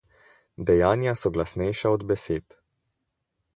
[0.69, 2.59] Dejanja so glasnejša od besed.